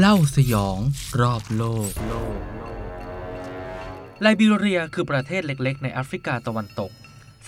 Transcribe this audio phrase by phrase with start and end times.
[0.00, 0.78] เล่าสยอง
[1.20, 1.90] รอบโลก
[4.20, 6.90] ไลบีเรียคือประเทศเล็ก ๆ ในแอฟริกาตะวันตก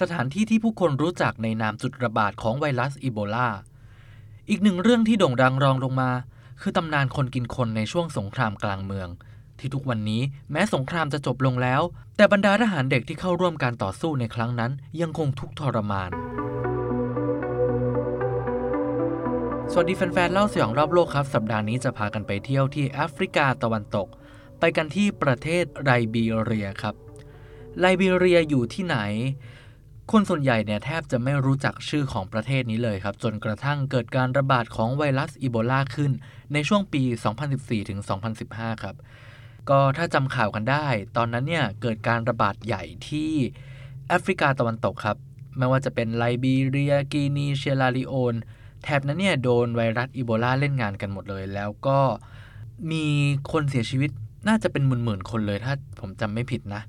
[0.00, 3.48] สถานที่ที่ผู้คนรู้จักในนามจุดระบาดของไวรัสอีโบลา
[4.48, 6.10] อีกหนึ่งเรื่องที่โด่งดังรองลงมา
[6.60, 9.08] คือตำนานคนกินคนในช่วงสงครามกลางเมือง
[9.58, 10.22] ที่ทุกวันนี้
[10.52, 11.82] แม้สงครามจะจบลงแล้ว
[12.16, 16.12] แต่บรรดาทหารเด็กที่เข้าร่วมการต่อสู้ในครั้งนั้นยังคงทุกทรมาน
[19.72, 24.08] สวัสดีแฟนๆเล่าสยองรอบโลกครับ สัปดาห์นี้จะพากันไปเที่ยวที่แอฟริกาตะวันตก
[24.60, 26.94] ไปกันที่ประเทศไลบีเรียครับ
[27.80, 28.98] ไลบีเรียอยู่ที่ไหน
[30.12, 36.12] คนส่วนใหญ่เนี่ยแทบจะไม่รู้จักชื่อของประเทศนี้เลยครับ จนกระทั่งเกิดการระบาดของไวรัสอีโบลาขึ้น
[36.52, 37.02] ในช่วงปี
[37.46, 38.00] 2014ถึง
[38.40, 38.96] 2015 ครับ
[39.70, 43.32] ก็ถ้าจำข่าวกันได้ ตอนนั้นเนี่ยเกิดการระบาดใหญ่ที่
[44.08, 45.16] แอฟริกาตะวันตกครับ
[45.58, 48.34] ไม่ว่าจะเป็นไลบีเรีย กีนีเชลาริโอน
[48.88, 51.98] แถบนั้นเนี่ยโดนไวรัสอีโบลาเล่นงานกันหมดเลย แล้วก็
[52.90, 53.04] มี
[53.52, 54.10] คนเสียชีวิต
[54.48, 56.82] น่าจะเป็นหมื่นๆคนเลยถ้าผมจำไม่ผิดนะ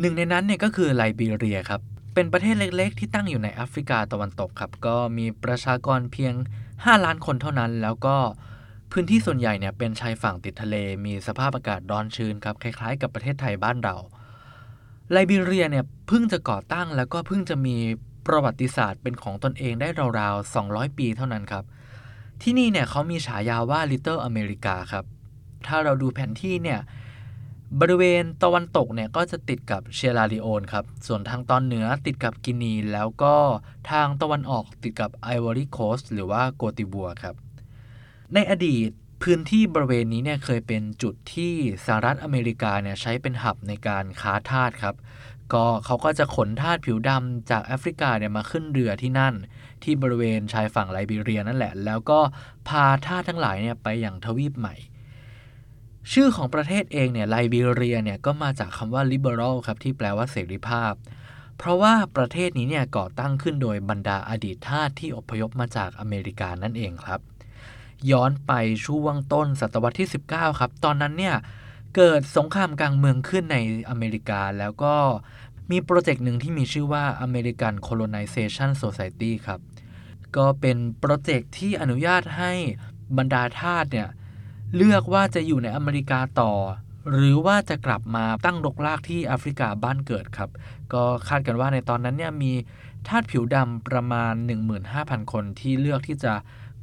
[0.00, 1.80] หนึ่งในนั้นเนี่ยก็คือไลบีเรียครับ
[2.14, 6.34] เป็นประเทศเล็กๆ ที่ตั้งอยู่ในแอฟริกาตะวันตกครับ ก็มีประชากรเพียง
[6.68, 8.16] 5 ล้านคนเท่านั้น แล้วก็
[8.92, 13.96] พื้นที่ส่วนใหญ่เนี่ยเป็นชายฝั่งติดทะเล มีสภาพอากาศร้อนชื้นครับ คล้ายๆ กับประเทศไทยบ้านเรา
[15.12, 17.76] ไลบีเรียเนี่ยเพิ่งจะก่อตั้งแล้วก็เพิ่งจะมี
[18.26, 21.64] ประวัติศาสตร์เป็นของตนเองได้ราวๆ 200 ปีเท่านั้นครับ
[22.42, 25.04] ที่นี่เนี่ยเขามีฉายาว่า Little America ครับ
[25.66, 26.80] ถ้าเราดูแผนที่เนี่ย
[27.80, 33.34] บริเวณตะวันตกเนี่ยก็จะติดกับเซียร์ราลีโอนครับ ส่วนทางตอนเหนือติดกับกินี แล้วก็
[33.90, 37.34] ทางตะวันออกติดกับไอวอรี่โคสต์หรือว่าโกตดิวัวร์ครับ
[38.34, 38.88] ในอดีต
[39.22, 41.52] พื้นที่บริเวณนี้เนี่ยเคยเป็นจุดที่
[41.84, 44.94] สหรัฐอเมริกาเนี่ยใช้เป็นหับในการค้าทาสครับ
[45.54, 49.34] ก็เขาก็จะขนทาสผิวดำจากแอฟริกาเนี่ยมาขึ้นเรือที่นั่น
[49.82, 52.18] ที่บริเวณชายฝั่งไลบีเรียนั่นแหละ แล้วก็
[52.68, 54.74] พาทาสทั้งหลายเนี่ยไปอย่างทวีปใหม่
[56.12, 60.92] ชื่อของประเทศเองเนี่ยไลบีเรียเนี่ยก็มาจากคำว่า liberal ครับที่แปลว่าเสรีภาพ
[61.58, 67.20] เพราะว่าประเทศนี้เนี่ยก่อตั้งขึ้นโดยบรรดาอดีตทาสที่อพยพมาจากอเมริกานั่นเองครับ
[68.10, 68.52] ย้อนไป
[68.86, 71.36] ช่วงต้นศตวรรษที่ 19 ครับ ตอนนั้นเนี่ย
[71.96, 73.58] เกิดสงครามกลางเมืองขึ้นใน
[73.90, 74.94] อเมริกา แล้วก็
[75.70, 79.60] มีโปรเจกต์หนึ่งที่มีชื่อว่า American Colonization Society ครับ
[80.36, 82.52] ก็เป็นโปรเจกต์ที่อนุญาตให้
[83.18, 84.08] บรรดาทาสเนี่ย
[84.76, 86.52] เลือกว่าจะอยู่ในอเมริกาต่อ
[87.10, 90.50] หรือว่าจะกลับมาตั้งรกรากที่แอฟริกาบ้านเกิดครับ
[90.92, 92.52] ก็คาดกันว่าในตอนนั้นเนี่ยมี
[93.08, 94.34] ทาสผิวดำประมาณ
[94.82, 96.34] 15,000 คนที่เลือกที่จะ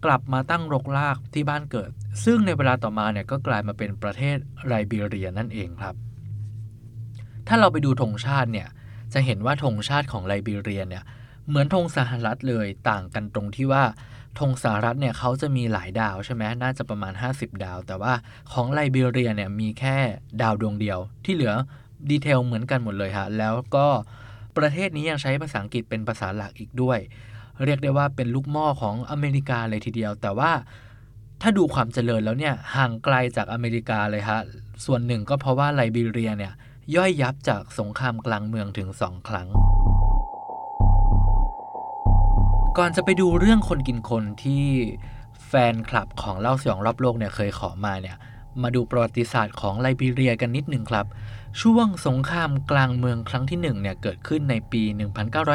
[0.05, 1.89] กลับมาตั้งรกรากที่บ้านเกิด
[2.25, 4.37] ซึ่งในเวลาต่อมาเนี่ยก็กลายมาเป็นประเทศ
[4.67, 5.95] ไลบีเรียนั่นเองครับ
[7.47, 8.67] ถ้าเราไปดูธงชาติเนี่ย
[9.13, 11.03] จะเห็นว่าธงชาติของไลบีเรียเนี่ย
[11.47, 13.83] เหมือนธงสหรัฐเลยต่างกันตรงที่ว่า
[14.39, 18.13] ธงสหรัฐเนี่ยเขาจะมีหลายดาวใช่ไหมน่าจะประมาณ 50 ดาว แต่ว่า
[18.51, 19.95] ของไลบีเรียเนี่ยมีแค่
[20.41, 21.53] ดาวดวงเดียว ที่เหลือ
[22.09, 23.87] ดีเทลเหมือนกันหมดเลยฮะแล้วก็
[24.57, 26.99] ประเทศนี้ยังใช้ภาษาอังกฤษเป็นภาษาหลักอีกด้วย
[27.65, 30.51] เรียกได้ว่าเป็นลูกหม้อของอเมริกาเลยทีเดียว แต่ว่า
[31.41, 34.39] ถ้าดูความเจริญแล้วเนี่ยห่างไกลจากอเมริกาเลยฮะ
[34.85, 36.53] ส่วนหนึ่งก็เพราะว่าไลบีเรียเนี่ย
[36.95, 39.47] ย่อยยับจากสงครามกลางเมืองถึง2ครั้ง
[42.77, 44.63] ก่อนจะไปดูเรื่องคนกินคนที่
[45.47, 48.17] แฟนคลับของเล่าสยองรอบโลกเนี่ยเคยขอมาเนี่ย
[48.63, 51.05] มาดูประวัติศาสตร์ของไลบีเรียกันนิดหนึ่งครับ
[51.61, 54.83] ช่วงสงครามกลางเมืองครั้งที่1เนี่ยเกิดขึ้นในปี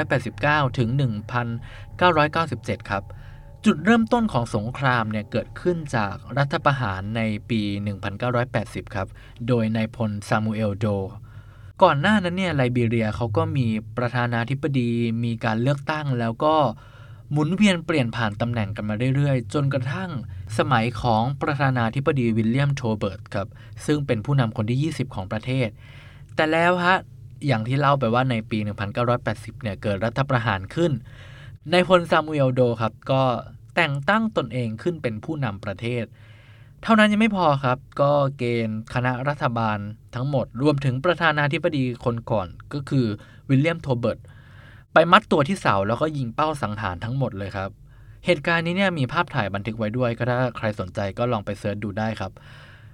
[0.02, 0.88] 1989 ถึง
[2.28, 3.02] 1997 ครับ
[3.64, 7.60] จุดเริ่มต้นของสงครามเนี่ยเกิดขึ้นจากรัฐประหารในปี
[8.28, 9.08] 1980 ครับ
[9.48, 10.86] โดยนายพลซามูเอลโด
[11.82, 14.90] ก่อนหน้านั้นเนี่ยไลบีเรียเขาก็มีประธานาธิบดี
[15.24, 16.54] มีการเลือกตั้งแล้วก็
[17.32, 20.10] หมุนเวียนเปลี่ยนผ่านตำแหน่งกันมาเรื่อยๆ จนกระทั่ง
[20.58, 23.48] สมัยของประธานาธิบดีวิลเลียมโทลเบิร์ตครับ
[23.86, 25.68] ซึ่งเป็นผู้นำคนที่ 20 ของประเทศ
[26.36, 26.96] แต่แล้วฮะ
[27.46, 28.58] อย่างที่เล่าไปว่าในปี
[29.10, 30.92] 1980 เนี่ย เกิดรัฐประหารขึ้น
[31.72, 33.22] นายพลซามูเอลโดครับ ก็
[33.76, 36.04] แต่งตั้งตนเองขึ้นเป็นผู้นำประเทศ
[36.82, 39.78] เท่านั้นยังไม่พอครับ ก็เกณฑ์คณะรัฐบาล
[40.14, 43.06] ทั้งหมด รวมถึงประธานาธิบดีคนก่อนก็คือ
[43.48, 44.18] วิลเลียมโทเบิร์ต
[44.92, 47.70] ไปมัดตัวที่เสาแล้วก็ยิงเป้าสังหารทั้งหมดเลยครับ
[48.26, 52.32] เหตุการณ์นี้เนี่ยมีภาพถ่ายบันทึกไว้ด้วย ก็ถ้าใครสนใจก็ลองไปเสิร์ชดูได้ครับ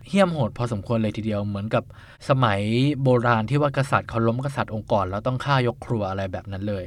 [0.09, 1.85] เหี้ยมโหดพอสมควรเลยทีเดียวเหมือนกับ
[2.29, 2.61] สมัย
[3.03, 6.85] โบราณที่ว่ากษัตริย์เขาล้มกษัตริย์องค์กรแล้วต้องฆ่ายกครัวอะไรแบบนั้นเลย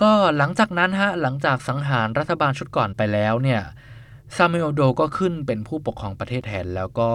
[0.00, 3.60] ก็หลังจากนั้นฮะหลังจากสังหารรัฐบาลชุดก่อนไปแล้วเนี่ย
[4.36, 7.08] ซามูเอลโดก็ขึ้นเป็นผู้ปกครองประเทศแทนแล้วก็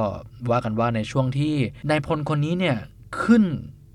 [0.51, 1.55] ว่ากันว่าในช่วงที่
[1.89, 2.77] นายพลคนนี้เนี่ย
[3.23, 3.43] ขึ้น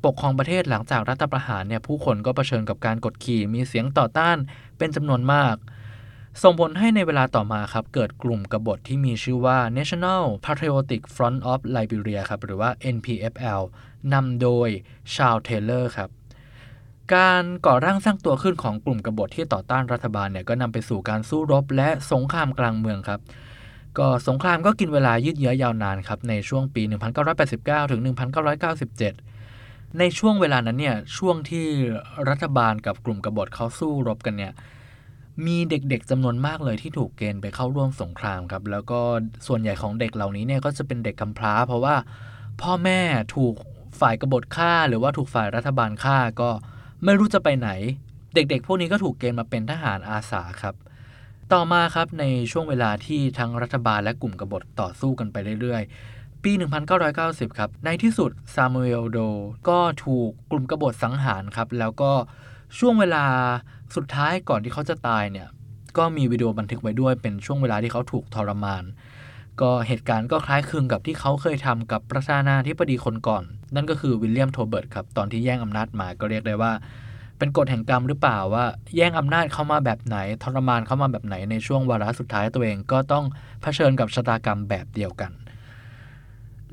[0.04, 4.36] ปกครองประเทศหลังจากรัฐประหารเนี่ยผู้คนก็เผชิญกับการกดขี่มีเสียงต่อต้าน
[4.78, 5.56] เป็นจำนวนมาก
[6.42, 13.62] ส่งผลให้ในเวลาต่อมาครับ เกิดกลุ่มกบฏที่มีชื่อว่า National Patriotic Front of Liberia ครับหรือว่า NPFL
[14.12, 14.68] นำโดย
[15.14, 16.10] ชาลเทเลอร์ครับ
[17.14, 23.20] การก่อร่างสร้างตัวขึ้นของกลุ่มกบฏที่ต่อต้านรัฐบาลเนี่ยก็นำไปสู่การสู้รบและสงครามกลางเมืองครับ
[23.98, 26.82] ก็สงครามก็กินเวลายืดเยื้อยาวนานครับในช่วงปี
[27.36, 28.00] 1989 ถึง
[28.66, 29.29] 1997
[29.98, 31.66] ในช่วงเวลานั้นเนี่ยช่วงที่
[32.28, 34.52] รัฐบาลกับกลุ่มกบฏเขาสู้รบกันเนี่ย
[35.46, 39.00] มีเด็กๆจำนวนมากเลยที่ถูกเกณฑ์ไปเข้าร่วมสงครามครับ แล้วก็
[39.46, 41.94] ส่วนใหญ่ของเด็กเหล่านี้เนี่ยก็จะเป็นเด็กกำพร้า เพราะว่า
[42.62, 43.00] พ่อแม่
[43.36, 43.54] ถูก
[44.00, 46.50] ฝ่ายกบฏฆ่า หรือว่าถูกฝ่ายรัฐบาลฆ่าก็
[47.04, 47.70] ไม่รู้จะไปไหน
[48.34, 50.74] เด็กๆ พวกนี้ก็ถูกเกณฑ์มาเป็นทหารอาสาครับ
[51.52, 56.52] ต่อมาครับในช่วงเวลาที่ทั้งรัฐบาลและกลุ่มกบฏต่อสู้กันไปเรื่อยๆ ปี
[57.04, 59.18] 1990 ครับ ในที่สุดซามูเอลโด
[59.68, 62.12] ก็ถูกกลุ่มกบฏสังหารครับ แล้วก็
[62.78, 63.24] ช่วงเวลา
[63.96, 65.48] สุดท้ายก่อนที่เขาจะตายเนี่ย
[65.98, 68.84] ก็มีวิดีโอบันทึกไว้ด้วยเป็นช่วงเวลาที่เขาถูกทรมาน
[69.60, 73.44] ก็เหตุการณ์ก็คล้ายคลึงกับที่เขาเคยทำกับประธานาธิบดีคนก่อน
[73.74, 76.72] นั่นก็คือวิลเลียมโทเบิร์ตครับ ตอนที่แย่งอำนาจมาก็เรียกได้ว่า
[77.38, 78.64] เป็นกฎแห่งกรรมหรือเปล่าว่า
[78.96, 83.24] แย่งอำนาจเข้ามาแบบไหน ทรมานเข้ามาแบบไหนในช่วงวาระสุดท้ายตัวเองก็ต้อง
[83.62, 85.30] เผชิญกับชะตากรรมแบบเดียวกัน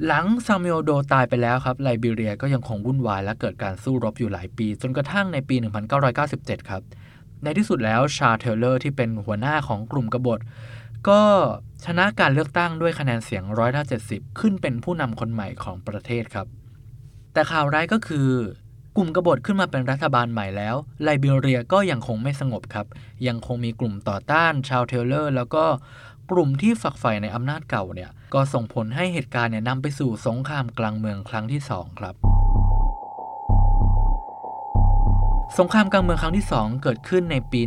[0.06, 5.56] หลังซามูเอล โดตายไปแล้วครับไลบีเรียก็ยังคงวุ่นวายและเกิดการสู้รบอยู่หลายปี จนกระทั่งในปี
[6.12, 6.82] 1997 ครับ
[7.44, 10.40] ในที่สุดแล้วชาเทเลอร์ที่เป็นหัวหน้าของกลุ่มกบฏ
[11.10, 11.22] ก็
[11.86, 16.48] ชนะการเลือกตั้งด้วยคะแนนเสียงร้อยละ70 ขึ้นเป็นผู้นำคนใหม่ของประเทศครับ
[17.34, 18.30] แต่ข่าวร้ายก็คือ
[18.98, 22.86] กลุ่มกบฏขึ้นมาเป็นรัฐบาลใหม่แล้ว ไลบีเรียก็ยังคงไม่สงบครับ
[23.28, 25.64] ยังคงมีกลุ่มต่อต้านชาวเทเลอร์ แล้วก็
[26.32, 32.16] กลุ่มที่ฝักใฝ่ในอำนาจเก่าเนี่ยก็ส่งผลให้เหตุการณ์เนี่ยนำไปสู่สงครามกลางเมืองครั้งที่ 2 ครับ
[35.58, 37.62] สงครามกลางเมืองครั้งที่ 2 เกิดขึ้นในปี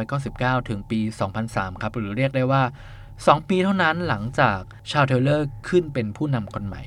[0.00, 1.00] 1999 ถึงปี
[1.40, 2.62] 2003 ครับหรือเรียกได้ว่า
[3.06, 4.60] 2 ปีเท่านั้นหลังจาก
[4.90, 6.82] ชาวเทเลอร์ขึ้นเป็นผู้นำคนใหม่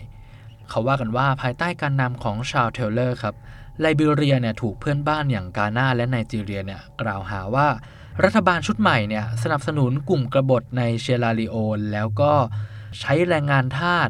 [0.70, 3.36] เขาว่ากันว่าภายใต้การนำของชาวเทเลอร์ครับ
[3.82, 7.68] ไลบีเรียเนี่ยถูกเพื่อนบ้านอย่างกาหน้าและไนจีเรียเนี่ยกล่าวหาว่า
[8.24, 12.34] รัฐบาลชุดใหม่เนี่ยสนับสนุนกลุ่มกบฏในเชลาริโอนแล้วก็
[13.00, 14.10] ใช้แรงงานทาส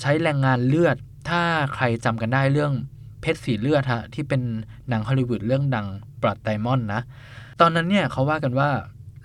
[0.00, 0.96] ใช้แรงงานเลือด
[1.28, 1.42] ถ้า
[1.74, 2.72] ใครจำกันได้เรื่อง
[3.20, 4.42] เพชรสีเลือดฮะที่เป็น
[4.88, 5.86] หนังฮอลลีวูดเรื่องดัง
[6.22, 7.00] ปรัดไดมอนนะ
[7.60, 8.70] ตอนนั้นเนี่ยเขาว่ากันว่า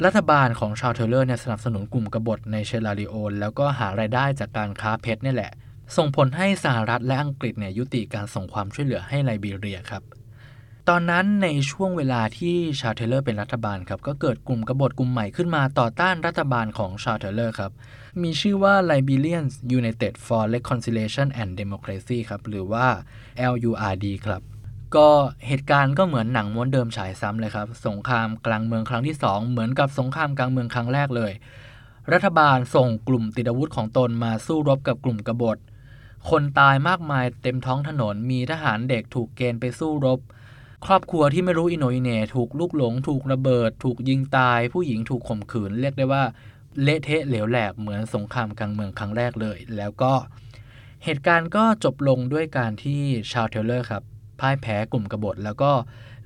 [0.05, 5.51] รัฐบาลของชาวเทเลอร์เนี่ยสนับสนุนกลุ่มกบฏในเชลาริโอนแล้วก็หารายได้จากการค้าเพชรนี่แหละ
[5.97, 10.03] ส่งผลให้สหรัฐและอังกฤษเนี่ยยุติการส่งความช่วยเหลือให้ไลบีเรียครับ
[10.89, 17.71] ตอนนั้นในช่วงเวลาที่ชาเทเลอร์เป็นรัฐบาลครับ ก็เกิดกลุ่มกบฏกลุ่มใหม่ขึ้นมาต่อต้านรัฐบาลของชาเทเลอร์ครับ
[18.21, 22.85] มีชื่อว่า Liberians United for Reconciliation and Democracy ครับ หรือว่า
[23.53, 24.41] LURD ครับ
[24.95, 25.09] ก็
[25.47, 31.31] เหตุการณ์ก็เหมือนหนังม้วนเดิมฉายซ้ำเลยครับ สงครามกลางเมืองครั้งที่ 2 เหมือนกับสงครามกลางเมืองครั้งแรกเลย
[32.13, 35.57] รัฐบาลส่งกลุ่มติดอาวุธของตนมาสู้รบกับกลุ่มกบฏ
[36.29, 40.19] คนตายมากมายเต็มท้องถนน มีทหารเด็กถูกเกณฑ์ไปสู้รบ
[40.85, 46.23] ครอบครัวที่ไม่รู้อีโหน่อีเหน่ถูกลูกหลง ถูกระเบิด ถูกยิงตาย ผู้หญิงถูกข่มขืน เรียกได้ว่า
[46.81, 50.13] เละเทะเหลวแหลกเหมือนสงครามกลางเมืองครั้งแรกเลย แล้วก็
[51.03, 54.03] เหตุการณ์ก็จบลงด้วยการที่ชาวเทเลอร์ครับ
[54.39, 55.71] พ่ายแพ้กลุ่มกบฏ แล้วก็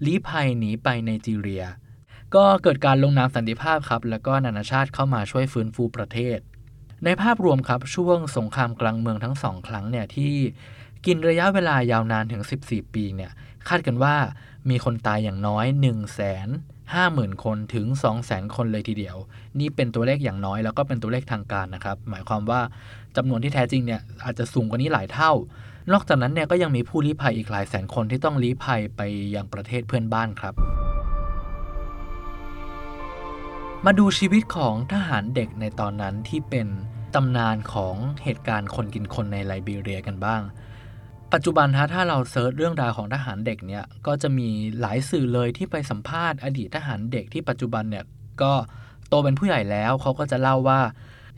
[0.06, 1.66] ลี้ภัยหนีไปไนจีเรีย
[2.36, 6.40] ก็เกิดการลงนามสันติภาพครับ แล้วก็นานาชาติเข้ามาช่วยฟื้นฟูประเทศ
[7.06, 10.34] ในภาพรวมครับช่วงสงครามกลางเมืองทั้งสองครั้งเนี่ยที่
[11.06, 13.32] กินระยะเวลายาวนานถึง 14 ปีเนี่ย
[13.68, 14.16] คาดกันว่า
[14.70, 15.92] มีคนตายอย่างน้อย1 5 0
[16.94, 17.86] 0 0 0 คนถึง
[18.22, 19.18] 200,000 คนเลยทีเดียว
[19.60, 22.62] นี่เป็นตัวเลขอย่างน้อยแล้วก็เป็นตัวเลขทางการนะครับ หมายความว่า
[23.16, 25.32] จำนวนที่แท้จริงเนี่ยอาจจะสูงกว่านี้หลายเท่า
[25.92, 29.02] นอกจากนั้นเนี่ยก็ยังมีผู้ลี้ภัยอีกหลายแสนคนที่ต้องลี้ภัยไป
[29.36, 30.54] ยังประเทศเพื่อนบ้านครับ
[33.86, 36.68] มาดูชีวิตของทหารเด็กในตอนนั้นที่เป็น
[37.18, 40.42] ตำนานของเหตุการณ์คนกินคนในไลบีเรียกันบ้าง
[41.34, 44.50] ปัจจุบันถ้าเราเซิร์ชเรื่องราวของทหารเด็กเนี่ยก็จะมี
[44.82, 48.06] หลายสื่อเลยที่ไปสัมภาษณ์อดีตทหารเด็กที่ปัจจุบันเนี่ย
[48.42, 48.54] ก็
[49.10, 50.80] โตเป็นผู้ใหญ่แล้วเขาก็จะเล่าว่า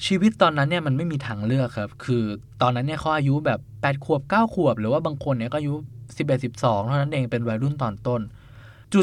[0.05, 2.23] ชีวิตตอนนั้นเนี่ยมันไม่มีทางเลือกครับ คือ
[2.61, 5.75] ตอนนั้นเนี่ยเขาอายุแบบ8ขวบ9ขวบ หรือว่าบางคนเนี่ยก็อายุ
[6.15, 8.21] 11 12เท่านั้นเองเป็นวัยรุ่นตอนต้น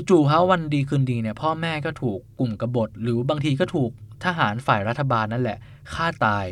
[0.08, 3.90] จู่ๆเขาวันดีคืนดีเนี่ยพ่อแม่ก็ถูกกลุ่มกบฏ หรือบางทีก็ถูก
[4.24, 5.58] ทหารฝ่ายรัฐบาลนั่นแหละ
[5.94, 6.46] ฆ่าตาย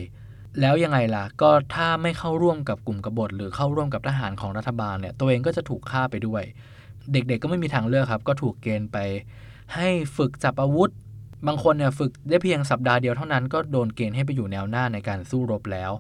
[0.61, 6.43] แล้วยังไงล่ะ ก็ถ้าไม่เข้าร่วมกับกลุ่มกบฏ หรือเข้าร่วมกับทหารของรัฐบาลเนี่ยตัวเองก็จะถูกฆ่าไปด้วย
[7.13, 8.99] เด็กๆก็ไม่มีทางเลือกครับ ก็ถูกเกณฑ์ไป
[9.75, 10.91] ให้ฝึกจับอาวุธ
[11.47, 15.93] บางคนเนี่ยฝึกได้เพียงสัปดาห์เดียวเท่านั้นก็โดนเกณฑ์ให้ไปอยู่แนวหน้าในการสู้รบแล้ว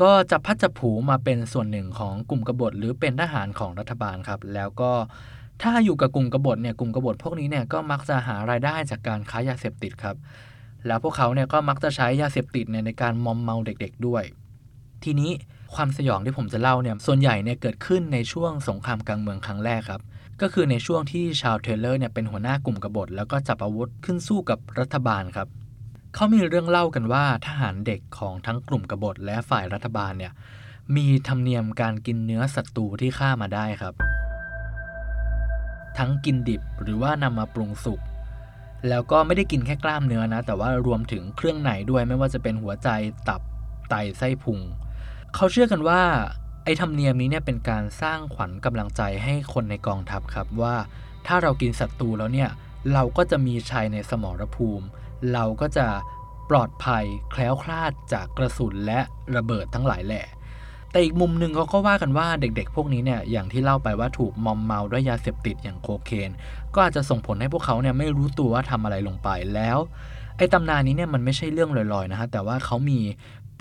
[0.00, 4.92] ก็จับพัดจับผูมาเป็นส่วนหนึ่งของกลุ่มกบฏ หรือเป็นทหารของรัฐบาลครับ แล้วก็
[5.62, 10.16] ถ้าอยู่กับกลุ่มกบฏเนี่ยกลุ่มกบฏพวกนี้เนี่ยก็มักจะหารายได้จากการค้ายาเสพติดครับ
[10.86, 14.24] แล้วพวกเขาเนี่ยก็มักจะใช้ยาเสพติดเนี่ยในการมอมเมาเด็กๆด้วย
[15.04, 15.30] ทีนี้
[15.74, 20.02] ความสยองที่ผมจะเล่าเนี่ยส่วนใหญ่เนี่ยเกิดขึ้นในช่วงสงครามกลางเมืองครั้งแรกครับ
[20.40, 25.48] ก็คือในช่วงที่ชาวเทเลอร์เนี่ยเป็นหัวหน้ากลุ่มกบฏ แล้วก็จับอาวุธขึ้นสู้กับรัฐบาลครับ
[26.14, 30.32] เขามีเรื่องเล่ากันว่าทหารเด็กของทั้งกลุ่มกบฏและฝ่ายรัฐบาลเนี่ย
[30.96, 33.94] มีธรรมเนียมการกินเนื้อศัตรูที่ฆ่ามาได้ครับ
[35.98, 38.00] ทั้งกินดิบหรือว่านำมาปรุงสุก
[38.88, 42.88] แล้วก็ไม่ได้กินแค่กล้ามเนื้อนะ แต่ว่ารวมถึงเครื่องในด้วยไม่ว่าจะเป็นหัวใจ
[43.28, 43.40] ตับ
[43.90, 44.58] ไตไส้พุง
[45.34, 46.00] เขาเชื่อกันว่า
[46.64, 50.74] ไอ้ธรรมเนียมนี้เนี่ยเป็นการสร้างขวัญกำลังใจให้คนในกองทัพครับว่า
[51.26, 52.50] ถ้าเรากินศัตรูแล้วเนี่ย
[52.92, 54.86] เราก็จะมีชัยในสมรภูมิ
[55.32, 55.86] เราก็จะ
[56.50, 59.00] ปลอดภัยแคล้วคลาดจากกระสุนและ
[59.36, 60.22] ระเบิดทั้งหลายแหล่
[60.90, 66.30] แต่อีกมุมหนึ่งเขาก็ว่ากันว่าเด็กๆ พวกนี้เนี่ยอย่างที่เล่าไปว่าถูกมอมเมาด้วยยาเสพติดอย่างโคเคน
[66.74, 69.78] ก็อาจจะส่งผลให้พวกเขาเนี่ยไม่รู้ตัวว่าทำอะไรลงไปแล้ว
[70.36, 72.98] ไอ้ตำนานนี้เนี่ยมันไม่ใช่เรื่องลอยๆนะฮะแต่ว่าเขามี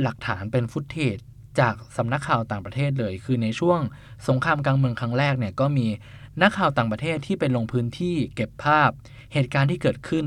[0.02, 1.18] หลักฐานเป็นฟุตเทจ
[1.60, 3.80] จากสำนักข่าวต่างประเทศเลย คือในช่วง
[4.28, 5.88] สงครามกลางเมืองครั้งแรกเนี่ยก็มี
[6.42, 8.90] นักข่าวต่างประเทศที่ไปลงพื้นที่เก็บภาพ
[9.34, 10.26] เหตุการณ์ที่เกิดขึ้น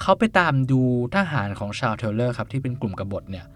[0.00, 0.82] เขาไปตามดู
[1.16, 3.46] ทหารของชาวเทเลอร์ครับที่เป็นกลุ่มกบฏเนี่ย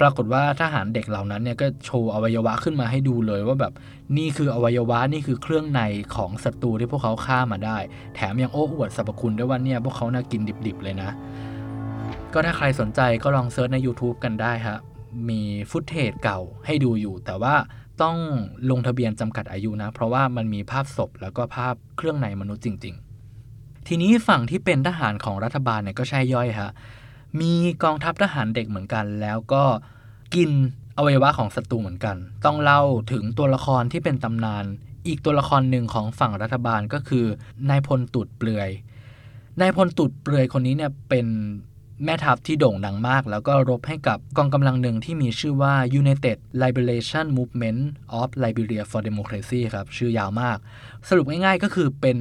[0.00, 3.72] ปรากฏว่าทหารเด็กเหล่านั้นเนี่ยก็โชว์อวัยวะขึ้นมาให้ดูเลยว่าแบบ
[4.18, 5.80] นี่คืออวัยวะนี่คือเครื่องใน
[6.16, 7.78] ของศัตรูที่พวกเขาฆ่ามาได้
[8.14, 11.10] แถมยังโอ้อวดสรรพคุณด้วยว่าเนี่ยพวกเขาน่ะกินดิบๆเลยนะ
[12.32, 14.78] ก็ถ้าใครสนใจก็ลอง search ใน YouTube กันได้ฮะ
[15.28, 15.40] มี
[15.70, 17.54] footage เก่าให้ดูอยู่ แต่ว่า
[18.02, 18.16] ต้อง
[18.70, 22.94] ลงทะเบียนจำกัดอายุนะ เพราะว่ามันมีภาพศพแล้วก็ภาพเครื่องในมนุษย์จริง
[23.40, 26.72] ๆ ทีนี้ฝั่งที่เป็นทหารของรัฐบาลเนี่ยก็ใช่ย่อยฮะ
[27.40, 27.52] มี
[27.84, 29.64] กองทัพทหารเด็กเหมือนกัน แล้วก็
[30.34, 30.50] กิน
[30.96, 32.82] อวัยวะของศัตรูเหมือนกัน ต้องเล่า
[33.12, 34.64] ถึงตัวละครที่เป็นตำนาน
[35.06, 37.24] อีกตัวละครหนึ่งของฝั่งรัฐบาลก็คือ
[37.70, 38.70] นายพลตุดเปลือย
[39.60, 41.26] นายพลตุดเปลือยคนนี้เนี่ยเป็น
[42.04, 47.80] แม่ทัพที่โด่งดังมาก แล้วก็รบให้กับกองกำลังหนึ่งที่มีชื่อว่า United Liberation Movement
[48.20, 50.58] of Liberia for Democracy ครับ ชื่อยาวมาก
[51.08, 52.18] สรุปง่ายๆก็คือเป็น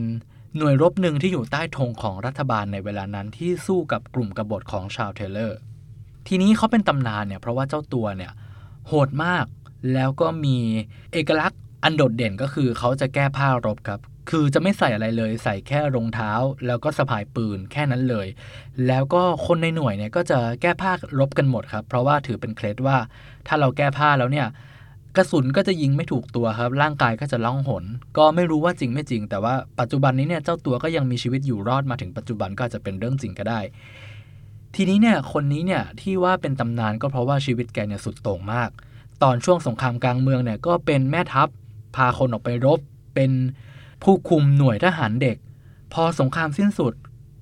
[0.55, 5.59] หน่วยรบหนึ่งที่อยู่ใต้ธงของรัฐบาลในเวลานั้นที่สู้กับกลุ่มกบฏของชาวเทเลอร์
[6.27, 8.31] ทีนี้เขาเป็นตำนานเนี่ยเพราะว่าเจ้าตัวเนี่ย
[8.87, 9.45] โหดมาก
[9.93, 10.57] แล้วก็มี
[11.13, 13.99] เอกลักษณ์อันโดดเด่นก็คือเขาจะแก้ผ้ารบครับ
[14.29, 16.31] คือจะไม่ใส่อะไรเลยใส่แค่รองเท้า
[16.67, 18.27] แล้วก็สะพายปืนแค่นั้นเลย
[18.87, 22.97] แล้วก็คนในหน่วยเนี่ยก็จะแก้ผ้ารบกันหมดครับ เพราะว่าถือเป็นเคล็ดว่า
[23.47, 24.47] ถ้าเราแก้ผ้าแล้วเนี่ย
[25.17, 27.83] กระสุนก็จะยิงไม่ถูกตัวครับ ร่างกายก็จะล่องหน
[28.17, 33.59] ก็ไม่รู้ว่าจริงไม่จริง แต่ว่าปัจจุบันนี้เนี่ยเจ้าตัวก็ยังมีชีวิตอยู่รอดมาถึงปัจจุบันก็อาจจะเป็นเรื่องจริงก็ได้
[34.75, 38.69] ทีนี้เนี่ยคนนี้เนี่ยที่ว่าเป็นตำนานก็เพราะว่าชีวิตแกเนี่ยสุดโต่งมาก
[39.23, 41.49] ตอนช่วงสงครามกลางเมืองเนี่ยก็เป็นแม่ทัพ
[41.95, 42.79] พาคนออกไปรบ
[43.15, 43.31] เป็น
[44.03, 45.37] ผู้คุมหน่วยทหารเด็ก
[45.93, 46.93] พอสงครามสิ้นสุด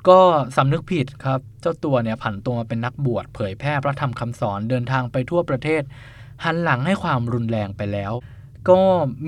[0.09, 0.19] ก็
[0.57, 5.83] สำนึกผิดครับ เจ้าตัวเนี่ยผันตัวมาเป็นนักบวชเผยแพร่พระธรรมคำสอนเดินทางไปทั่วประเทศ
[6.43, 8.13] หันหลังให้ความรุนแรงไปแล้ว
[8.69, 8.79] ก็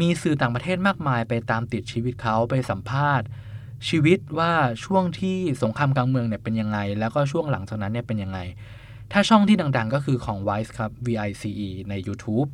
[0.01, 3.27] มีสื่อต่างประเทศมากมายไปตามติดชีวิตเขาไปสัมภาษณ์
[3.89, 4.51] ชีวิตว่า
[4.83, 8.39] ช่วงที่สงครามกลางเมืองเนี่ยเป็นยังไง แล้วก็ช่วงหลังจากนั้นเนี่ยเป็นยังไง
[9.11, 12.47] ถ้าช่องที่ดังๆ ก็คือของ Vice ครับ VICE ใน YouTube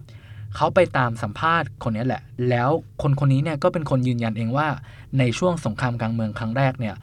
[0.56, 2.70] เขาไปตามสัมภาษณ์คนนี้แหละ แล้ว
[3.02, 4.68] คนคนนี้เนี่ยก็เป็นคนยืนยันเองว่า
[5.20, 6.96] ในช่วงสงครามกลางเมืองครั้งแรกเนี่ย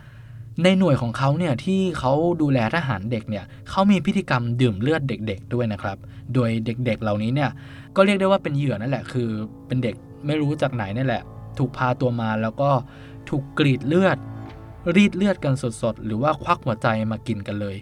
[0.62, 5.98] ในหน่วยของเขาเนี่ยที่เขาดูแลทหารเด็กเนี่ยเขามีพิธีกรรมดื่มเลือดเด็ก ๆ ด้วยนะครับ
[6.34, 7.50] โดยเด็กๆเหล่านี้เนี่ย
[7.96, 9.28] ก็เรียกได้ว่าเป็นเหยื่อนั่นแหละ คือ
[9.66, 9.94] เป็นเด็ก
[10.26, 11.22] ไม่รู้จากไหนนี่แหละ
[11.58, 12.70] ถูกพาตัวมาแล้วก็
[13.28, 14.18] ถูกกรีดเลือด
[14.96, 17.76] รีดเลือดกันสดๆ หรือว่าควักหัวใจมากินกันเลย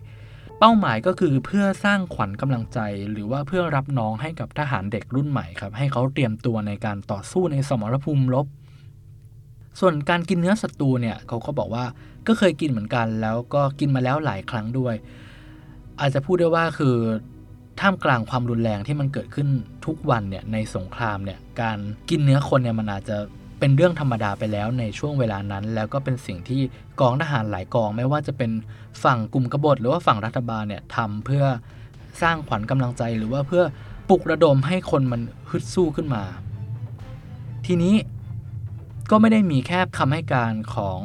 [0.59, 2.79] เป้าหมายก็คือเพื่อสร้างขวัญกำลังใจ
[3.11, 8.47] หรือว่าเพื่อรับน้องให้กับทหารเด็กรุ่นใหม่ครับ ให้เขาเตรียมตัวในการต่อสู้ในสมรภูมิรบ
[9.81, 11.85] ส่วนการกินเนื้อศัตรูเนี่ยเขาก็บอกว่า
[12.27, 14.95] ก็เคยกินเหมือนกันแล้วก็กินมาแล้วหลายครั้งด้วย
[16.01, 16.97] อาจจะพูดได้ว่าคือ
[17.81, 19.49] ท่ามกลางความรุนแรงที่มันเกิดขึ้น
[19.87, 21.79] ทุกวันเนี่ยในสงครามเนี่ยการ
[22.11, 23.17] กินเนื้อคนเนี่ยมันอาจจะ
[23.59, 26.63] เป็นเรื่องธรรมดาไปแล้วในช่วงเวลานั้น แล้วก็เป็นสิ่งที่
[27.01, 28.51] กองทหารหลายกอง ไม่ว่าจะเป็น
[29.05, 31.45] ฝั่งกลุ่มกบฏหรือว่าฝั่งรัฐบาลเนี่ยทำเพื่อ
[32.23, 33.65] สร้างขวัญกำลังใจหรือว่าเพื่อ
[34.09, 35.21] ปลุกระดมให้คนมัน
[35.51, 36.23] ฮึดสู้ขึ้นมา
[37.67, 37.95] ทีนี้
[39.11, 40.99] ก็ไม่ได้มีแค่คำให้การของ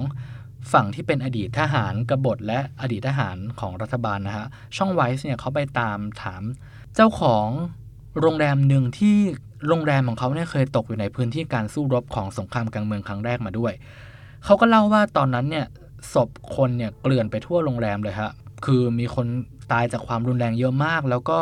[0.72, 6.44] ฝั่งที่เป็นอดีตทหารกบฏและอดีตทหารของรัฐบาลนะฮะช่องไวส์เนี่ยเขาไปตามถาม
[6.96, 7.48] เจ้าของ
[8.22, 9.18] โรงแรมหนึ่งที่
[9.68, 13.74] โรงแรมของเขาเนี่ยเคยตกอยู่ในพื้นที่การสู้รบของสงครามกลางเมืองครั้งแรกมาด้วย
[14.46, 15.66] เขาก็เล่าว่าตอนนั้นเนี่ย
[16.14, 18.32] ศพคนเนี่ยเกลื่อนไปทั่วโรงแรมเลยฮะ
[18.66, 19.26] คือมีคน
[19.72, 21.38] ตายจากความรุนแรงเยอะมาก แล้วก็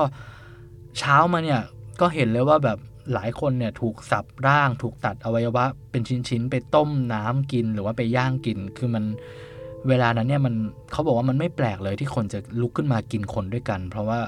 [0.99, 1.61] เช้ามาเนี่ย
[2.01, 2.77] ก็เห็นเลยว่าแบบ
[3.13, 9.03] หลายคนเนี่ยถูกสับร่าง ถูกตัดอวัยวะ เป็นชิ้นๆ ไปต้มน้ำกินหรือว่าไปย่างกิน คือมัน
[9.89, 10.55] เวลานั้นเนี่ยมัน
[10.91, 14.19] เขาบอกว่ามันไม่แปลกเลยที่คนจะลุกขึ้นมากินคนด้วยกัน เพราะว่า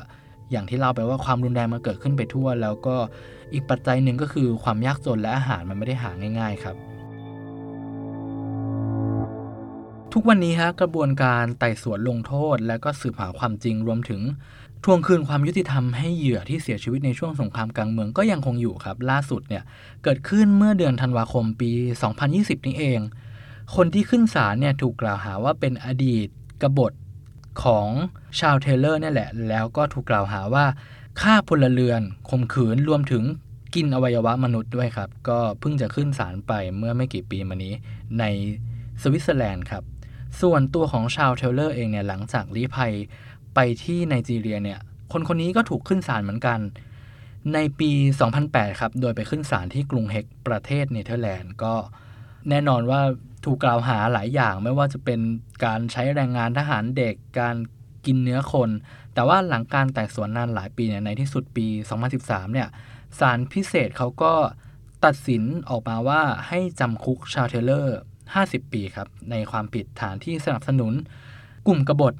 [0.51, 2.95] อย่างที่เล่าไปว่าความรุนแรงมันเกิดขึ้นไปทั่ว แล้วก็
[3.53, 6.75] อีกปัจจัยหนึ่งก็คือความยากจนและอาหารมันไม่ได้หาง่าย ๆ ครับ
[10.15, 14.21] ทุกวันนี้ฮะกระบวนการไต่สวนลงโทษ และก็สืบหาความจริงรวมถึง
[14.83, 19.63] ทวงคืนความยุติธรรมให้เหยื่อที่เสียชีวิตในช่วงสงครามกลางเมืองก็ยังคงอยู่ครับ ล่าสุดเนี่ย
[20.03, 21.71] เกิดขึ้นเมื่อเดือนธันวาคมปี
[22.19, 22.99] 2020 นี้เอง
[23.75, 26.27] คนที่ขึ้นศาลเนี่ยถูกกล่าวหาว่าเป็นอดีต
[26.61, 26.93] กบฏ
[27.63, 27.87] ของ
[28.39, 30.65] ชาวเทเลอร์นี่แหละ แล้วก็ถูกกล่าวหาว่า
[31.21, 33.23] ฆ่าพลเรือนข่มขืนรวมถึง
[33.75, 37.73] กินอวัยวะมนุษย์ด้วยครับ ก็เพิ่งจะขึ้นศาลไปเมื่อไม่กี่ปีมานี้
[38.19, 38.23] ใน
[39.01, 39.83] สวิตเซอร์แลนด์ครับ
[40.41, 42.93] ส่วนตัวของชาวเทเลอร์เองเนี่ยหลังจากลี้ภัย
[43.55, 44.79] ไปที่ไนจีเรียเนี่ย
[45.11, 46.59] คนคนนี้ก็ถูกขึ้นศาลเหมือนกัน
[47.53, 47.91] ในปี
[48.35, 51.73] 2008 ครับ โดยไปขึ้นศาลที่กรุงเฮกประเทศเนเธอร์แลนด์ก็
[52.49, 53.01] แน่นอนว่า
[53.45, 55.19] ถูกกล่าวหาหลายอย่างไม่ว่าจะเป็น
[55.65, 57.55] การใช้แรงงานทหารเด็กการ
[58.05, 58.69] กินเนื้อคน
[59.13, 61.65] แต่ว่าหลังการไต่สวนนานหลายปีเนี่ยในที่สุดปี
[62.09, 62.67] 2013 เนี่ย
[63.19, 64.33] ศาลพิเศษเขาก็
[65.05, 67.97] ตัดสินออกมาว่าให้จำคุกชาวเทเลอร์
[68.31, 70.93] 50 ปีครับในความผิดฐานที่สนับสนุน
[71.67, 72.13] กลุ่มกบฏ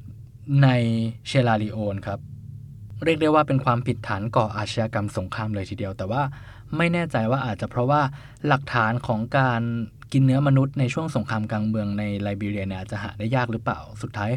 [0.64, 0.70] ใน
[1.28, 2.20] เซียร์ราลีโอนครับ
[3.04, 6.22] เรียกได้ว่าเป็นความผิดฐานก่ออาชญากรรมสงครามเลยทีเดียว แต่ว่า
[6.78, 8.02] ไม่แน่ใจว่าอาจจะเพราะว่า
[8.48, 9.62] หลักฐานของการ
[10.12, 14.32] กินเนื้อมนุษย์ในช่วงสงครามกลางเมืองในไลบีเรียเนี่ยอาจจะหาได้ยากหรือเปล่า สุดท้าย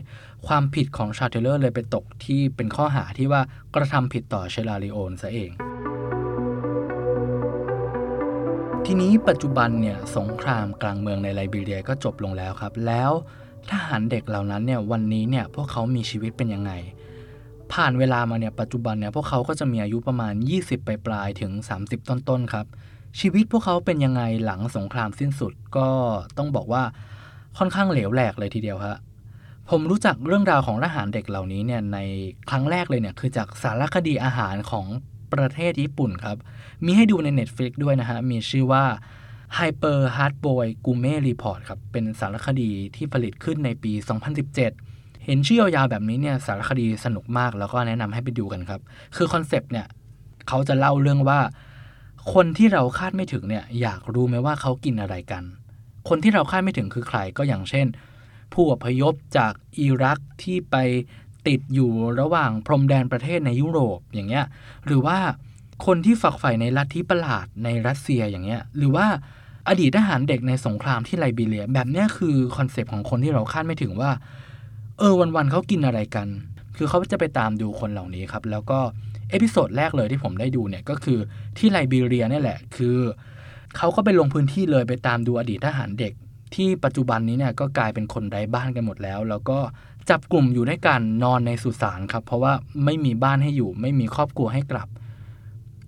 [0.46, 3.40] ความผิดของชาเทเลอร์เลยไปตกที่เป็นข้อหาที่ว่า
[3.74, 5.50] กระทำผิดต่อเซียร์ราลีโอนซะเอง
[8.88, 13.10] ทีนี้ปัจจุบันเนี่ยสงครามกลางเมืองในไลบีเรียก็จบลงแล้วครับ แล้ว
[13.70, 16.72] ทหารเด็กเหล่านั้นเนี่ยวันนี้เนี่ยพวกเขามีชีวิตเป็นยังไง
[17.72, 21.52] ผ่านเวลามาเนี่ยปัจจุบันเนี่ยพวกเขาก็จะมีอายุประมาณ 20ปลายๆถึง
[21.82, 22.66] 30 ต้นๆครับ
[23.20, 25.88] ชีวิตพวกเขาเป็นยังไงหลังสงครามสิ้นสุดก็
[26.38, 26.82] ต้องบอกว่า
[27.58, 28.96] ค่อนข้างเหลวแหลกเลยทีเดียวครับ
[29.70, 31.98] ผมรู้จักเรื่องราวของทหารเด็กเหล่านี้เนี่ยใน
[32.50, 34.86] ครั้งแรกเลยเนี่ยคือจากสารคดีอาหารของ
[35.32, 36.36] ประเทศญี่ปุ่นครับ
[36.84, 38.84] มีให้ดูใน Netflix ด้วยนะฮะ มีชื่อว่า
[39.58, 43.92] Hyper Hard Boy Gourmet Report ครับ เป็นสารคดีที่ผลิตขึ้นในปี
[44.58, 48.80] 2017 เห็นชื่อยาวๆแบบนี้เนี่ยสารคดีสนุกมากแล้วก็แนะนำให้ไปดูกันครับ
[49.16, 49.86] คือคอนเซปต์เนี่ย
[50.48, 51.40] เขาจะเล่าเรื่องว่า
[52.34, 55.42] คนที่เราคาดไม่ถึงเนี่ยอยากรู้ไหมว่าเขากินอะไรกัน
[56.08, 57.86] คนที่เราคาดไม่ถึงคือใครก็อย่างเช่น
[58.52, 60.76] ผู้อพยพจากอิรักที่ไป
[61.48, 64.44] ติดอยู่ระหว่างพรมแดนประเทศในยุโรปอย่างเงี้ย
[64.86, 65.18] หรือว่า
[65.86, 69.06] คนที่ฝักใฝ่ในลัทธิประหลาดในรัสเซียอย่างเงี้ยหรือว่า
[69.68, 74.10] อดีตทหารเด็กในสงครามที่ไลบีเรีย แบบนี้คือคอนเซปต์ของคนที่เราคาดไม่ถึงว่า
[74.98, 76.28] เออวันๆเขากินอะไรกัน
[76.76, 78.78] คือเขาจะไปตามดูคนเหล่านี้ครับ แล้วก็
[79.30, 81.18] episode แรกเลยที่ผมได้ดูเนี่ยก็คือ
[81.58, 82.96] ที่ไลบีเรียนี่แหละ คือ
[83.76, 86.12] เขาก็ไปลงพื้นที่เลยไปตามดูอดีตทหารเด็ก
[86.54, 89.58] ที่ปัจจุบันนี้เนี่ยก็กลายเป็นคนไร้บ้านกันหมดแล้ว แล้วก็
[90.10, 92.52] จับกลุ่มอยู่ด้วยกันนอนในสุสานครับ เพราะว่า
[92.84, 94.88] ไม่มีบ้านให้อยู่ ไม่มีครอบครัวให้กลับ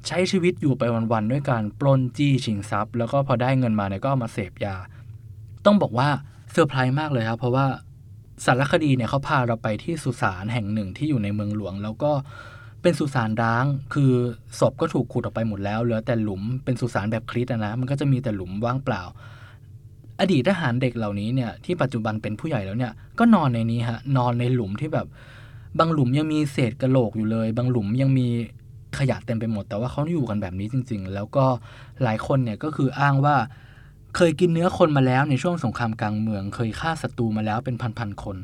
[0.06, 4.74] ใช้ชีวิตอยู่ไปวันๆด้วยการปล้นจี้ชิงทรัพย์ แล้วก็พอได้เงินมาเนี่ยก็มาเสพยา
[5.66, 6.08] ต้องบอกว่า
[6.52, 7.66] เซอร์ไพรส์มากเลยครับเพราะว่า
[8.44, 12.12] สารคดีเนี่ยเขาพาเราไปที่สุสานแห่งหนึ่งที่อยู่ในเมืองหลวง แล้วก็
[12.82, 14.12] เป็นสุสานร้าง คือ
[14.60, 19.02] ศพก็ถูกขุดออกไปหมดแล้วเหลือแต่หลุมเป็นสุสานแบบคริสต์นะมันก็จะมีแต่หลุมว่างเปล่า
[20.20, 25.06] อดีตทหารเด็กเหล่านี้เนี่ยที่ปัจจุบันเป็นผู้ใหญ่แล้วเนี่ยก็นอนในนี้ฮะนอนในหลุมที่แบบ
[25.78, 28.26] บางหลุมยังมีเศษกระโหลกอยู่เลย บางหลุมยังมี
[28.98, 31.44] ขยะเต็มไปหมด แต่ว่าเขาอยู่กันแบบนี้จริง ๆ แล้วก็
[32.02, 33.36] หลายคนเนี่ยก็คืออ้างว่า
[34.16, 38.36] เคยกินเนื้อคนมาแล้วในช่วงสงครามกลางเมือง เคยฆ่าศัตรูมาแล้วเป็นพันๆคน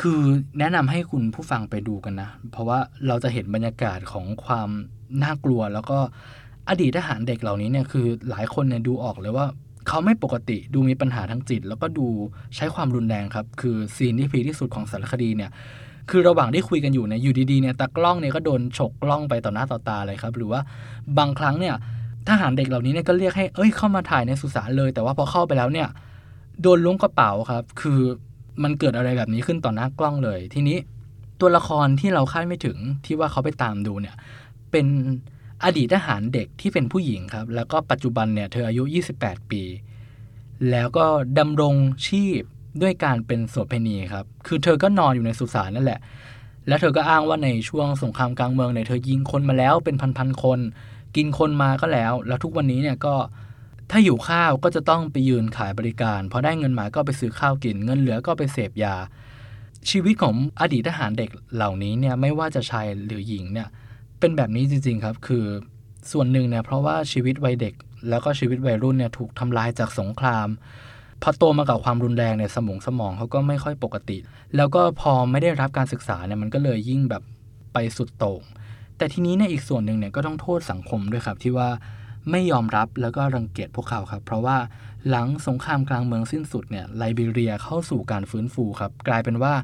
[0.00, 0.20] คือ
[0.58, 4.68] แนะนำให้คุณผู้ฟังไปดูกันนะ เพราะว่าเราจะเห็นบรรยากาศของความ
[5.22, 5.98] น่ากลัวแล้วก็
[6.68, 9.46] อดีตทหารเด็กเหล่านี้เนี่ยคือหลายคนเนี่ยดูออกเลยว่า
[9.88, 12.06] เขาไม่ปกติดูมีปัญหาทางจิต แล้วก็ดู
[12.56, 15.50] ใช้ความรุนแรงครับ คือซีนที่พีที่สุดของสารคดีเนี่ย
[16.10, 20.60] คือระหว่างที่คุยกันอยู่เนี่ยอยู่ดีๆเนี่ยตากล้องเนี่ยก็โดนฉกกล้องไปต่อหน้าต่อตาเลยครับ หรือว่า
[21.18, 21.74] บางครั้งเนี่ย
[22.28, 25.88] ทหารเด็กเหล่านี้เนี่ยก็เรียกให้เอ้ยเข้ามาถ่ายในสุสานเลย แต่ว่าพอเข้าไปแล้วเนี่ย
[26.62, 28.00] โดนล้วงกระเป๋าครับ คือ
[28.62, 30.78] มันเกิดอะไรแบบนี้ขึ้นต่อหน้ากล้องเลย ทีนี้
[31.40, 34.16] ตัวละครที่เราคาดไม่ถึงที่ว่าเขาไปตามดูเนี่ย
[34.70, 34.86] เป็น
[35.64, 38.82] อดีตทหารเด็กที่เป็นผู้หญิงครับ แล้วก็ปัจจุบันเนี่ยเธออายุ
[39.18, 39.62] 28 ปี
[40.70, 41.06] แล้วก็
[41.38, 41.74] ดำรง
[42.06, 42.42] ชีพ
[42.82, 46.00] ด้วยการเป็นโสเภณีครับ คือเธอก็นอนอยู่ในสุสานนั่นแหละ
[46.68, 50.60] แล้วเธอก็อ้างว่าในช่วงสงครามกลางเมืองเนี่ยเธอยิงคนมาแล้วเป็นพันๆคน
[51.16, 53.14] กินคนมาก็แล้ว แล้วทุกวันนี้เนี่ยก็
[53.90, 58.94] ถ้าอยู่ข้าวก็จะต้องไปยืนขายบริการพอได้เงินมาก็ไปซื้อข้าวกิน เงินเหลือก็ไปเสพยา
[59.90, 63.68] ชีวิตของอดีตทหารเด็กเหล่านี้เนี่ยไม่ว่าจะชายหรือหญิงเนี่ย
[64.24, 65.44] เป็นแบบนี้จริง ๆ ครับ คือ
[66.12, 67.74] ส่วนหนึ่งเนี่ยเพราะว่าชีวิตวัยเด็ก
[68.08, 70.48] แล้วก็ชีวิตวัยรุ่นเนี่ยถูกทำลายจากสงคราม
[71.22, 74.18] พอโตมากับความรุนแรงเนี่ยสมองสมองเขาก็ไม่ค่อยปกติ
[74.56, 77.22] แล้วก็พอไม่ได้รับการศึกษาเนี่ยมันก็เลยยิ่งแบบ
[77.72, 78.42] ไปสุดโต่ง
[78.96, 81.68] แต่ทีนี้ในอีกส่วนหนึ่งเนี่ยก็ต้องโทษสังคมด้วยครับที่ว่า
[82.30, 84.56] ไม่ยอมรับแล้วก็รังเกียจพวกเขาครับ เพราะว่า
[85.08, 89.54] หลังสงครามกลางเมืองสิ้นสุดเนี่ยไลบีเรียเข้าสู่การฟื้นฟูครับ กลายเป็นว่า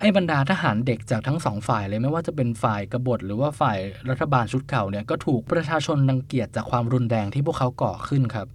[0.00, 3.78] ไอ้บรรดาทหารเด็กจากทั้งสองฝ่ายเลยไม่ว่าจะเป็นฝ่ายกบฏหรือว่าฝ่าย
[4.10, 8.46] รัฐบาลชุดเก่าเนี่ยก็ถูกประชาชนรังเกียจจากความรุนแรงที่พวกเขาก่อขึ้นครับ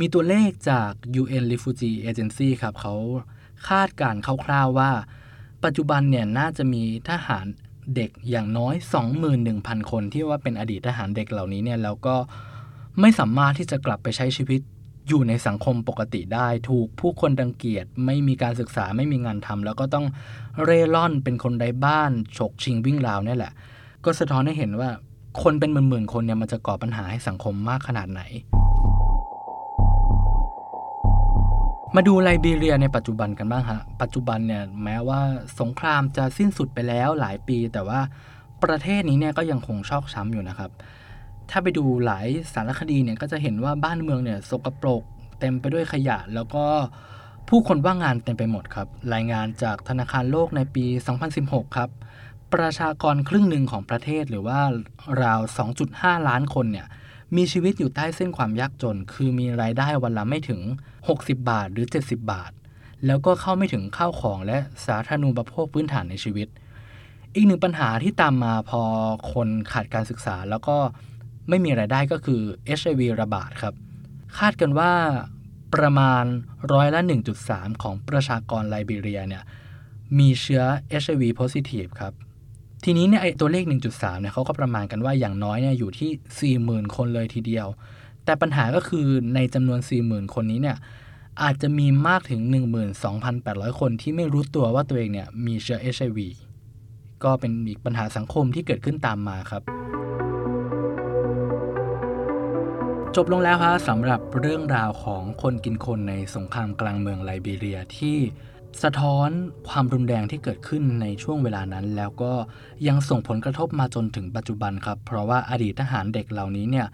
[0.00, 0.92] มีตัวเลขจาก
[1.22, 2.94] UN Refugee Agency ครับเขา
[3.68, 4.14] คาดการ
[4.44, 4.90] คร่าวๆว่า
[5.64, 7.46] ปัจจุบันเนี่ยน่าจะมีทหาร
[7.96, 8.74] เด็กอย่างน้อย
[9.32, 12.16] 21,000 คนที่ว่าเป็นอดีตทหารเด็กเหล่านี้เนี่ยแล้วก็
[13.00, 14.60] ไม่สามารถที่จะกลับไปใช้ชีวิต
[15.08, 20.06] อยู่ในสังคมปกติได้ ถูกผู้คนดังเกียจไม่มีการศึกษาไม่มีงานทำแล้วก็ต้อง
[20.64, 23.52] เร่ร่อนเป็นคนไร้บ้าน ฉกชิงวิ่งราวนี่แหละ
[24.04, 24.90] ก็สะท้อนให้เห็นว่า
[25.42, 28.22] คนเป็นหมื่นๆคนเนี่ยมันจะก่อปัญหาให้สังคมมากขนาดไหน
[31.96, 35.20] มาดูไลบีเรียในปัจจุบันกันบ้างฮะ ปัจจุบันเนี่ยแม้ว่า
[35.60, 38.00] สงครามจะสิ้นสุดไปแล้วหลายปี แต่ว่า
[38.64, 40.70] ประเทศนี้เนี่ยก็ยังคงชอกช้ำอยู่นะครับ
[41.50, 45.02] ถ้าไปดูหลายสารคดีเนี่ยก็จะเห็นว่าบ้านเมืองเนี่ยสกปรก
[45.40, 46.64] เต็มไปด้วยขยะ แล้วก็
[47.48, 50.84] ผู้คนว่างงานเต็มไปหมดครับ รายงานจากธนาคารโลกในปี
[51.30, 51.90] 2016 ครับ
[52.54, 54.60] ประชากรครึ่งหนึ่งของประเทศหรือว่า
[55.22, 55.40] ราว
[55.84, 56.86] 2.5 ล้านคนเนี่ย
[57.36, 60.60] มีชีวิตอยู่ใต้เส้นความยากจน คือมีรายได้วันละไม่ถึง
[61.02, 62.52] 60 บาทหรือ 70 บาท
[63.06, 66.48] แล้วก็เข้าไม่ถึงข้าวของและสาธารณูปโภคพื้นฐานในชีวิต
[67.34, 68.82] อีกหนึ่งปัญหาที่ตามมาพอ
[69.32, 70.76] คนขาดการศึกษาแล้วก็
[71.48, 72.40] ไม่มีรายได้ก็คือ
[72.78, 73.74] HIV ระบาดครับ
[74.38, 74.92] คาดกันว่า
[75.74, 76.24] ประมาณ
[76.72, 77.00] ร้อยละ
[77.42, 79.42] 1.3 ของประชากรไลบีเรียเนี่ย
[80.18, 80.62] มีเชื้อ
[81.02, 82.12] HIV positive ครับ
[82.84, 87.66] ทีนี้เนี่ยไอตัวเลข 1.3เนี่ยเขาก็ประมาณกันว่าอย่างน้อยเนี่ยอยู่ที่ 40,000 คนเลยทีเดียว
[88.24, 90.76] แต่ปัญหาก็คือในจำนวน 40,000 คนนี้เนี่ย
[91.42, 92.40] อาจจะมีมากถึง
[93.10, 96.18] 12,800 คนที่ไม่รู้ตัวว่าตัวเองเนี่ยมีเชื้อ HIV
[97.24, 99.62] ก็เป็นอีกปัญหาสังคมที่เกิดขึ้นตามมาครับ
[103.16, 108.18] จบลงแล้วฮะสำหรับเรื่องราวของคนกินคนในสงครามกลางเมืองไลบีเรียที่
[108.82, 109.28] สะท้อน
[109.68, 112.32] ความรุนแรงที่เกิดขึ้นในช่วงเวลานั้น แล้วก็
[112.86, 116.86] ยังส่งผลกระทบมาจนถึงปัจจุบันครับ เพราะว่าอดีตทหารเด็กเหล่านี้เนี่ย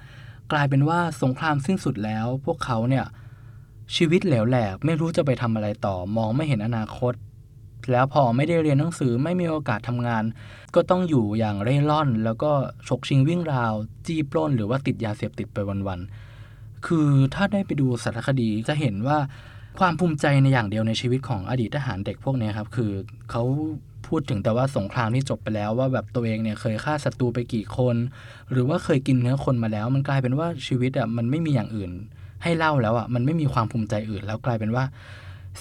[0.52, 3.04] กลายเป็นว่าสงครามสิ้นสุดแล้ว พวกเขาเนี่ย
[3.96, 7.14] ชีวิตเหลวแหลกไม่รู้จะไปทำอะไรต่อ มองไม่เห็นอนาคต
[7.90, 10.24] แล้วพอไม่ได้เรียนหนังสือไม่มีโอกาสทำงาน
[10.74, 12.50] ก็ต้องอยู่อย่างเร่ร่อน แล้วก็
[12.88, 13.74] ฉกชิงวิ่งราว
[14.06, 19.18] จี้ปล้น หรือว่าติดยาเสพติดไปวันๆคือถ้าได้ไปดูสารคดีจะเห็นว่า
[19.78, 22.92] ความภูมิใจในอย่างเดียวในชีวิตของอดีตทหารเด็กพวกนี้ครับ คือ
[23.30, 23.42] เขา
[24.06, 27.96] พูดถึงแต่ว่าสงครามที่จบไปแล้วว่าแบบตัวเองเนี่ยเคยฆ่าศัตรูไปกี่คน
[28.52, 31.90] หรือว่าเคยกินเนื้อคนมาแล้ว มันกลายเป็นว่าชีวิตอะมันไม่มีอย่างอื่น
[32.42, 34.84] ให้เล่าแล้วอะมันไม่มีความภูมิใจอื่น แล้วกลายเป็นว่า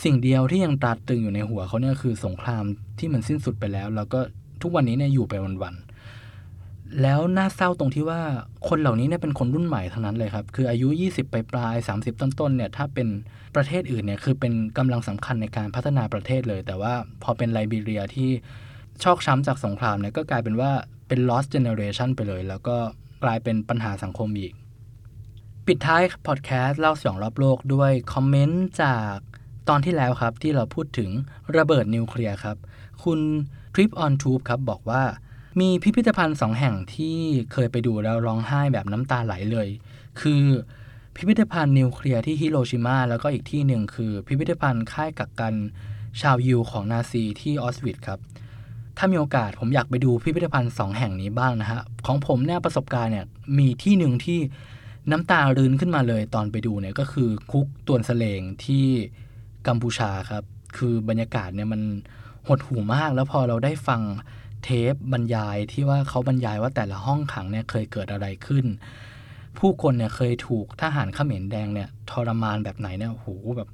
[0.03, 2.63] สิ่งเดียวที่ยังตราตึงอยู่ในหัวเขาเนี่ยคือสงคราม
[2.99, 4.19] ที่มันสิ้นสุดไปแล้ว แล้วก็
[4.61, 8.21] ทุกวันนี้เนี่ยอยู่ไปวันๆแล้วน่าเศร้าตรงที่ว่า
[8.67, 13.07] คนเหล่านี้เนี่ยเป็นคนรุ่นใหม่ทั้งนั้นเลยครับ คืออายุ 20 ไปปลาย 30 ต้นๆเนี่ยถ้าเป็น
[13.55, 18.29] ประเทศอื่นเนี่ยคือเป็นกำลังสำคัญในการพัฒนาประเทศเลย แต่ว่าพอเป็นไลบีเรียที่
[19.03, 20.71] ชอกช้ำจากสงครามเนี่ยก็กลายเป็นว่า
[21.07, 22.77] เป็น lost generation ไปเลย แล้วก็
[23.23, 24.53] กลายเป็นปัญหาสังคมอีก
[25.67, 29.17] ปิดท้ายพอดแคสต์เล่าสยองรอบโลกด้วยคอมเมนต์จาก
[29.69, 31.09] ตอนที่แล้วครับที่เราพูดถึง
[31.57, 32.57] ระเบิดนิวเคลียร์ครับ
[33.03, 33.19] คุณ
[33.73, 35.03] Trip on Tube ครับบอกว่า
[35.59, 37.17] มีพิพิธภัณฑ์สองแห่งที่
[37.51, 39.67] เคยไปดูแล้วร้องไห้แบบน้ำตาไหลเลย
[40.21, 40.43] คือ
[41.15, 45.53] พิพิธภัณฑ์นิวเคลียร์ที่ฮิโรชิมาแล้วก็อีกที่หนึ่งคือ พิพิธภัณฑ์ค่ายกักกัน
[46.21, 48.19] ชาวยิวของนาซีที่ออสวิตครับ
[48.97, 53.25] ถ้ามีโอกาสผมอยากไปดูพิพิธภัณฑ์สองแห่งนี้บ้างนะฮะของผมเนี่ยประสบการณ์เนี่ย
[53.57, 54.39] มีที่หนึ่งที่
[55.11, 58.85] น้ำตารืนขึ้นมาเลยตอนไปดูเนี่ยก็คือคุกตวนเสลงที่
[59.67, 60.43] กัมพูชาครับ
[60.77, 61.81] คือบรรยากาศเนี่ยมัน
[62.47, 64.01] หดหู่มาก แล้วพอเราได้ฟัง
[64.63, 68.65] เทปบรรยายที่ว่าเขาบรรยายว่าแต่ละห้องขังเนี่ยเคยเกิดอะไรขึ้น
[69.59, 73.27] ผู้คนเนี่ยเคยถูกทหารเขมรแดงเนี่ยทรมานแบบไหนเนี่ยโห
[73.57, 73.69] แบบ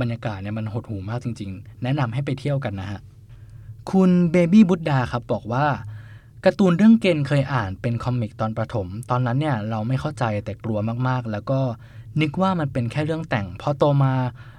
[0.00, 3.00] บรรยากาศเนี่ยมันหดหู่มากจริง ๆ แนะนำให้ไปเที่ยวกันนะฮะ
[3.90, 5.66] คุณเบบี้บุตดาครับบอกว่า
[6.44, 10.78] การ์ตูนเรื่องเก็นเคยอ่านเป็น comic ตอนประถม ตอนนั้นเนี่ยเราไม่เข้าใจแต่กลัว
[11.08, 11.60] มากๆ แล้วก็
[12.20, 14.14] นึกว่ามันเป็นแค่เรื่องแต่งพอโตมา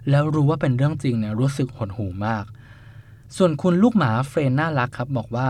[0.09, 2.45] แล้วรู้ว่าเป็นเรื่องจริงเนี่ยรู้สึกหดหู่มาก
[3.37, 5.49] ส่วนคุณลูกหมาเฟรนน่ารักครับบอกว่า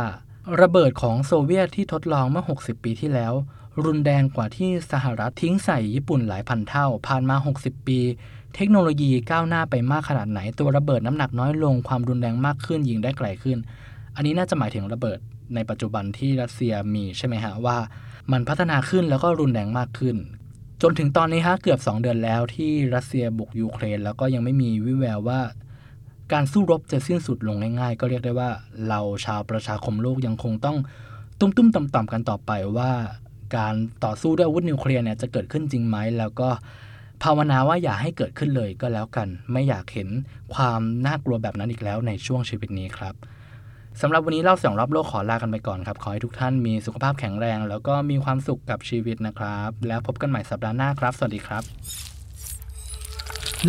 [0.62, 3.34] ระเบิดของโซเวียตที่ทดลองเมื่อ 60 ปีที่แล้ว
[3.86, 8.00] รุนแรงกว่าที่สหรัฐทิ้งใส่ญี่ปุ่นหลายพันเท่า ผ่านมา 60 ปี
[8.56, 13.58] เทคโนโลยีก้าวหน้าไปมากขนาดไหน ตัวระเบิดน้ำหนักน้อยลงความรุนแรงมากขึ้นยิงได้ไกลขึ้น
[14.16, 15.20] อันนี้น่าจะหมายถึงระเบิด
[15.56, 17.78] ในปัจจุบันที่รัสเซียมีใช่ไหมฮะว่า
[18.32, 20.16] มันพัฒนาขึ้นแล้วก็รุนแรงมากขึ้น
[20.82, 25.41] จนถึงตอนนี้ฮะเกือบ 2 เดือนแล้วที่รัสเซียบุกยูเครน แล้วก็ยังไม่มีวิแววว่า
[26.34, 28.50] การสู้รบจะสิ้นสุดลงง่ายๆ ก็เรียกได้ว่า
[28.88, 30.78] เราชาวประชาคมโลกยังคงต้อง
[31.39, 32.91] ตุ้มๆต่ำๆกันต่อไปว่า
[33.58, 36.50] การต่อสู้ด้วยอาวุธนิวเคลียร์เนี่ยจะเกิดขึ้นจริงไหมแล้วก็
[37.24, 40.10] ภาวนาว่าอย่าให้เกิดขึ้นเลยก็แล้วกัน ไม่อยากเห็น
[40.54, 43.15] ความน่ากลัวแบบนั้นอีกแล้วในช่วงชีวิตนี้ครับ
[44.01, 51.63] สำหรับวันนี้เล่าสองรอบโลกขอลากันไปก่อนครับ ขอให้ทุกท่านมีสุขภาพแข็งแรง แล้วก็มีความสุขกับชีวิตนะครับ แล้วพบกันใหม่สัปดาห์หน้าครับ สวัสดีครับ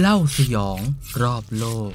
[0.00, 0.78] เล่าสยอง
[1.22, 1.92] รอบโลก